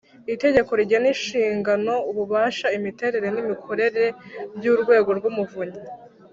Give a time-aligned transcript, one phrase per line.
[0.33, 4.03] itegeko rigena inshingano, ububasha, imiterere n’imikorere
[4.55, 5.79] by'urwego rw'umuvunyi.